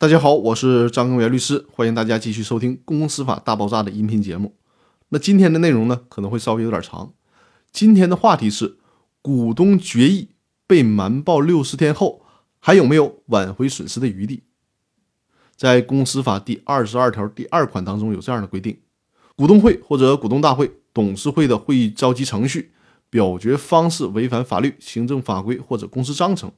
[0.00, 4.56] 大家好，我是张根源律师，欢迎大家继续收听《公司法大爆炸》的音频节目。
[5.10, 7.12] 那今天的内容呢，可能会稍微有点长。
[7.70, 8.78] 今天的话题是：
[9.20, 10.30] 股东决议
[10.66, 12.22] 被瞒报六十天后，
[12.58, 14.44] 还有没有挽回损失的余地？
[15.54, 18.78] 在《公司法》第二十二条第二款当中有这样的规定：
[19.36, 22.72] 股东会或者股东大会、董事会的会议召集程序、
[23.10, 26.50] 表决方式违反法律、行政法规或者公司章程，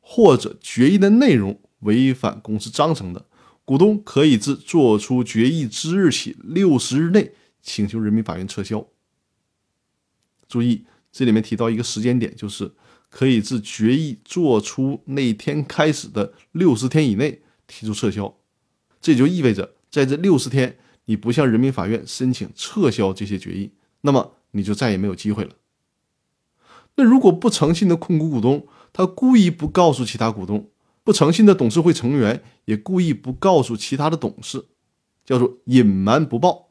[0.00, 1.60] 或者决议的内容。
[1.86, 3.24] 违反公司章程的
[3.64, 7.32] 股东，可以自作出决议之日起六十日内
[7.62, 8.86] 请求人民法院撤销。
[10.46, 12.72] 注意，这里面提到一个时间点，就是
[13.08, 18.32] 可以自决议作出那天开始的六十天以内提出撤销。
[19.00, 23.72] 这就意味着，在这六十天你不向人民法院申请撤销这些决议，
[24.02, 25.50] 那么你就再也没有机会了。
[26.96, 30.70] 那如果不诚信的控股股东，他故意不告诉其他股东。
[31.06, 34.66] 不诚信的董事会成员也故意不告诉其他的董事，
[35.24, 36.70] 叫做隐瞒不报。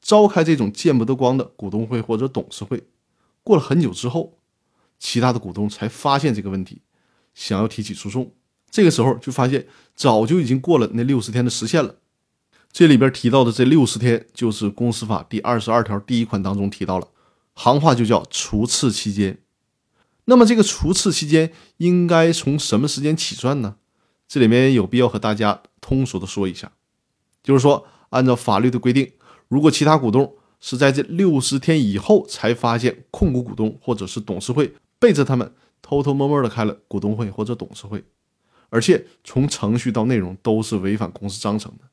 [0.00, 2.84] 召开这种见不得光的股东会或者董事会，
[3.44, 4.38] 过了很久之后，
[4.98, 6.80] 其他的股东才发现这个问题，
[7.34, 8.32] 想要提起诉讼。
[8.70, 11.96] 这个时候就发现早就已经过了那六十天的时限了。
[12.72, 17.06] 这里边提到的这六十天，就是公司法第二十二条第一款当中提到了，
[17.52, 19.38] 行话就叫除斥期间。
[20.30, 23.76] 那么这个除斥期间应该从什么时间起算呢？
[24.28, 26.70] 这里面有必要和大家通俗的说一下，
[27.42, 29.10] 就是说，按照法律的规定，
[29.48, 38.04] 如果其他股东是在这六十天以后才发现控股股东或者是董事会背着他们偷偷摸摸的开了股东会或者董事会，
[38.68, 41.84] 而且从程序到内容都是违反公司章程的，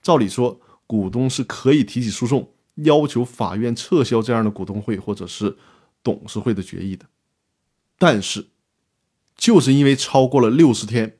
[0.00, 5.56] 照理说，股东是可以提起诉讼，要求法院撤销这样的股东会或者是
[6.04, 7.04] 董事会的决议的。
[7.98, 8.48] 但是，
[9.36, 11.16] 就是因为超过了六十天，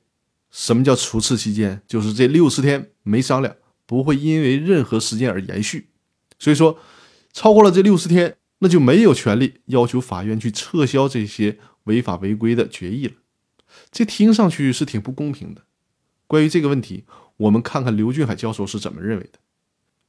[0.50, 1.80] 什么叫除斥期间？
[1.88, 5.88] 就是这六十天没商量，不会因为任何时间而延续。
[6.38, 6.78] 所以说，
[7.32, 13.14] 超过了这六十天，那就没有权利要求法院去撤销这些违法违规的决议了。
[13.90, 15.62] 这听上去是挺不公平的。
[16.26, 17.04] 关于这个问题，
[17.38, 19.38] 我们看看刘俊海教授是怎么认为的。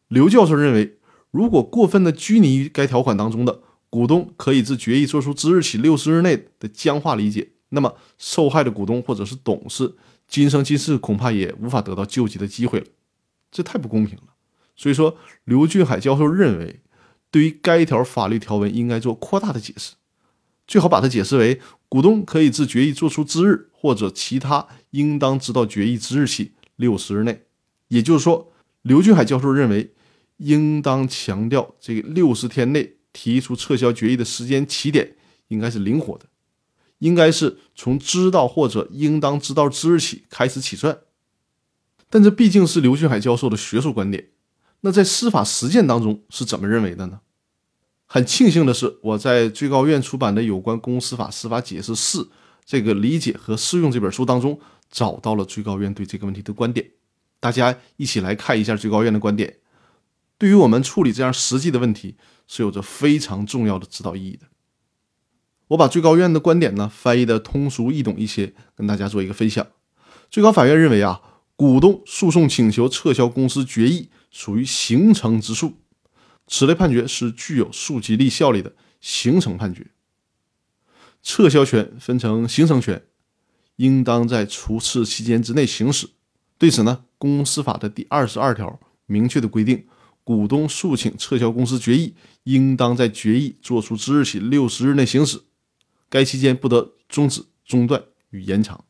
[0.09, 0.97] 刘教授认为，
[1.31, 3.61] 如果过分的拘泥于该条款当中的。
[3.89, 9.95] 股东可以自决议作出之日起六十日内的僵化理解，那么受害的股东或者是董事，
[10.27, 12.85] 今生今世恐怕也无法得到救济的机会了，
[13.49, 14.23] 这太不公平了。
[14.75, 16.81] 所以说，刘俊海教授认为，
[17.31, 19.93] 对于该条法律条文应该做扩大的解释，
[20.67, 27.43] 最好把它解释为股东可以自决议作出之日或者其他应当知道决议之日起六十日内。
[27.87, 29.93] 也就是说，刘俊海教授认为，
[30.37, 32.96] 应当强调这个六十天内。
[33.17, 35.15] 提出撤销决议的时间起点
[35.47, 36.27] 应该是灵活的，
[36.99, 40.99] 应该是从知道或者应当知道之日起开始起算。
[42.11, 44.27] 但这毕竟是刘俊海教授的学术观点，
[44.81, 47.21] 那在司法实践当中是怎么认为的呢？
[48.05, 52.29] 很庆幸的是，我在最高院出版的有关公司法司法解释四
[52.63, 54.59] 这个理解和适用这本书当中
[54.91, 56.91] 找到了最高院对这个问题的观点。
[57.39, 59.57] 大家一起来看一下最高院的观点，
[60.37, 62.15] 对于我们处理这样实际的问题。
[62.49, 64.47] 是有着非常重要的指导意义的。
[65.67, 69.67] 我把最高院的观点呢翻译的通俗易懂一些，跟大家做一个分享。
[70.29, 71.21] 最高法院认为啊，
[71.57, 75.73] 股东诉讼请求撤销公司决议属于形成之诉，
[76.47, 79.87] 此类判决是具有诉及力效力的形成判决。
[81.21, 83.03] 撤销权分成形成权，
[83.75, 86.07] 应当在除斥期间之内行使。
[86.57, 89.85] 对此呢，公司法的第二十二条明确的规定。
[90.27, 95.39] 股东诉请撤销公司决议，应当在决议作出之日起六十日内行使，
[96.09, 98.83] 该期间不得终止、中断与延长。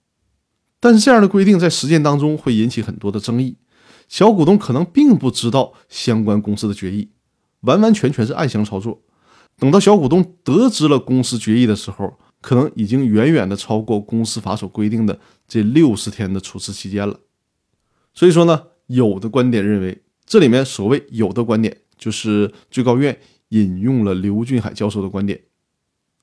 [0.80, 3.58] 但是这样的规定在实践当中会引起很多的争议，
[4.10, 7.12] 小股东可能并不知道相关公司的决议，
[7.60, 9.04] 完完全全是暗箱操作。
[9.60, 17.20] 等到小股东得知了公司决议的时候，可能已经远远的超过公司法所规定的这六十天的处置期间了。
[18.16, 20.02] 所以说呢，有的观点认为。
[20.28, 23.18] 这里面所谓有的观点，就是最高院
[23.50, 25.42] 引用了刘俊海教授的观点。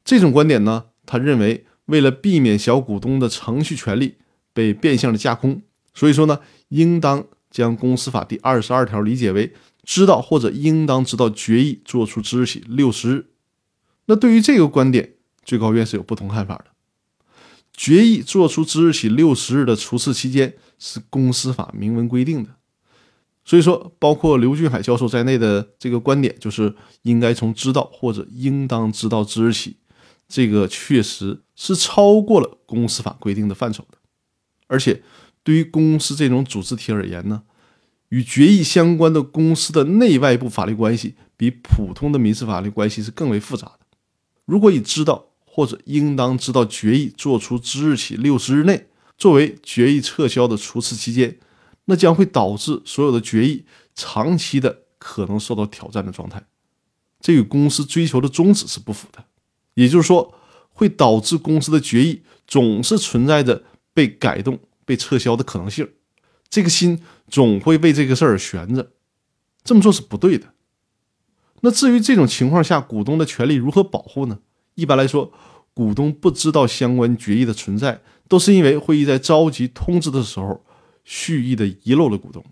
[0.04, 4.16] 这种观点呢，他认为为了避免小股东的程序权利
[4.52, 5.62] 被变相的架空，
[5.94, 13.26] 所以说呢，应当将公司法第二十二条理解为知道或者应当知道决议作出之日起六十日。
[14.04, 16.66] 那对于这个观点，最高院是有不同看法的。
[17.72, 22.50] 决议作出之日起六十日的除斥期间是公司法明文规定的。
[23.44, 29.76] 所以说，包括刘俊海教授在内的这个观点，就是应该从知道或者应当知道之日起，
[30.26, 33.98] 这个确实是超过了公司法规定的范畴的。
[34.66, 35.02] 而且，
[35.42, 37.42] 对于公司这种组织体而言呢，
[38.08, 43.80] 与决议相关的公司的内外部法律关系，比普通的民事法律关系是更为复杂的。
[44.46, 48.86] 如果以知道或者应当知道决议作出之日起六十日内
[49.18, 51.38] 作为决议撤销的除斥期间，
[51.86, 53.64] 那将会导致所有的决议
[53.94, 56.42] 长期的可能受到挑战的状态，
[57.20, 59.24] 这与公司追求的宗旨是不符的。
[59.74, 60.34] 也就是说，
[60.70, 65.88] 会导致公司的决议总是存在着被改动、被撤销的可能性，
[66.48, 68.92] 这个心总会为这个事儿悬着。
[69.62, 70.54] 这么做是不对的。
[71.60, 74.38] 那至于这种情况下股东的权利如何保护呢？
[74.74, 75.32] 一般来说，
[75.72, 80.64] 股东不知道相关决议的存在，都是因为会议在召集通知的时候
[81.04, 82.44] 蓄意的遗漏了股东。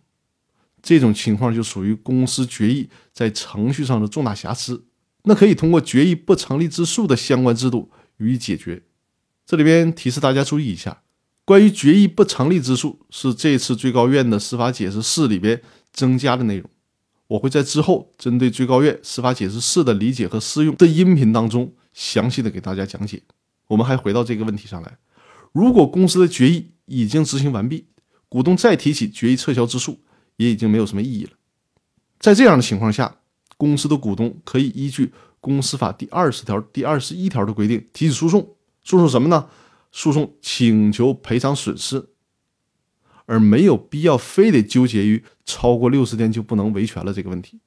[0.83, 4.85] 这种情况就属于公司决议在程序上的重大瑕疵，
[5.25, 8.83] 那可以通过决议不成立之诉的相关制度予以解决。
[9.47, 11.03] 这里边提示大家注意一下，
[11.45, 15.63] 关于决议不成立之诉是这次最高院的司法解释四里边
[15.93, 16.69] 增加的内容。
[17.29, 23.23] 我会在之后针对最高院司法解释四的理解和适用的音频当中详细的给大家讲解。
[23.69, 24.99] 我们还回到这个问题上来：
[25.53, 27.87] 如果公司的决议已经执行完毕，
[28.33, 30.01] 股东再提起决议撤销之诉
[30.37, 31.33] 也已经没有什么意义了。
[32.19, 33.19] 在这样的情况下，
[33.59, 39.51] 公司的股东可以依据公司法第二十条、第二十一条的规定提起诉讼，诉讼什么呢？
[39.91, 42.09] 诉讼请求赔偿损失。
[43.27, 47.61] 而没有必要非得纠结于超过六十天就不能维权了这个问题。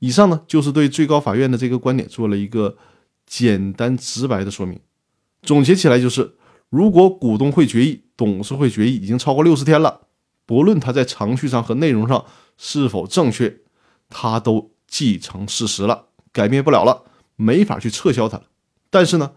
[0.00, 2.76] 以上呢，就是对最高法院的这个观点做了一个
[3.24, 4.78] 简单直白的说明。
[5.40, 6.35] 总结起来就是，
[6.68, 10.02] 如果股东会决议、董事会决议已经超过六十天了，
[10.44, 12.24] 不论它在程序上和内容上
[12.56, 13.58] 是否正确，
[14.08, 17.04] 它都既成事实了，改变不了了，
[17.36, 18.44] 没法去撤销它了。
[18.90, 19.32] 但是呢，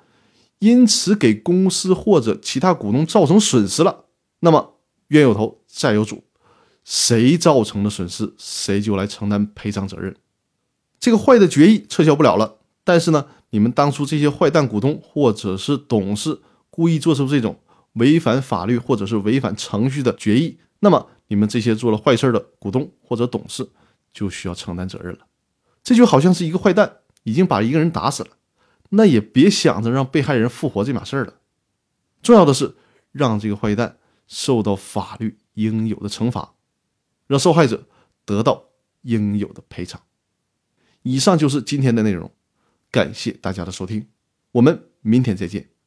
[0.59, 4.05] 因此给公司或者其他股东造成损失了，
[4.39, 4.75] 那么。
[5.09, 6.23] 冤有头，债有主，
[6.85, 10.15] 谁造成的损失，谁就来承担赔偿责任。
[10.99, 17.59] 这个坏的决议撤销不了了，但是呢，你们当初这些坏蛋股东或者是董事故意做出这种
[17.93, 23.69] 违反法律或者是违反程序的决议，那么你们这些做了坏事的股东或者董事
[24.13, 25.27] 就需要承担责任了。
[25.83, 28.29] 这就好像是一个坏蛋已经把一个人打死了，
[28.89, 31.35] 那也别想着让被害人复活这码事儿了。
[32.21, 32.75] 重要的是
[33.11, 33.97] 让这个坏蛋。
[34.31, 36.53] 受到法律应有的惩罚，
[37.25, 37.87] 让受害者
[38.25, 38.65] 得到
[39.01, 39.99] 应有的赔偿。
[41.01, 42.31] 以上就是今天的内容，
[42.91, 44.05] 感谢大家的收听，
[44.51, 45.78] 我们明天再见。